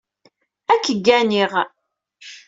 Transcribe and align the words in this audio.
Ad 0.73 0.79
k-gganiɣ. 0.85 1.51